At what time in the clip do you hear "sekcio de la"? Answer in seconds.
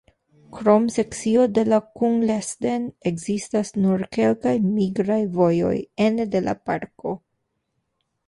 0.93-1.77